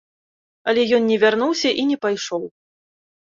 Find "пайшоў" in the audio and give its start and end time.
2.05-2.43